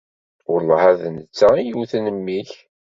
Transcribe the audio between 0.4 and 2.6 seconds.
Wellah ar d netta ay yewwten mmi-k!